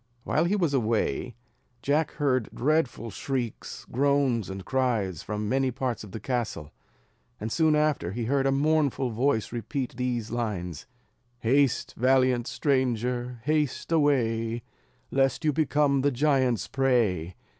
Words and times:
While 0.23 0.45
he 0.45 0.55
was 0.55 0.73
away, 0.73 1.35
Jack 1.83 2.13
heard 2.13 2.49
dreadful 2.55 3.11
shrieks, 3.11 3.85
groans, 3.91 4.49
and 4.49 4.65
cries, 4.65 5.21
from 5.21 5.47
many 5.47 5.69
parts 5.69 6.03
of 6.03 6.11
the 6.11 6.19
castle; 6.19 6.71
and 7.39 7.51
soon 7.51 7.75
after 7.75 8.11
he 8.11 8.23
heard 8.25 8.47
a 8.47 8.51
mournful 8.51 9.11
voice 9.11 9.51
repeat 9.51 9.95
these 9.97 10.31
lines: 10.31 10.87
"Haste, 11.41 11.93
valiant 11.95 12.47
stranger, 12.47 13.41
haste 13.43 13.91
away, 13.91 14.63
Lest 15.11 15.45
you 15.45 15.53
become 15.53 16.01
the 16.01 16.09
giant's 16.09 16.67
prey. 16.67 17.35